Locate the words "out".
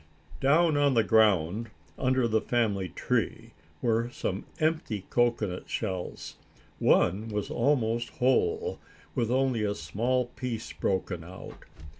11.23-11.65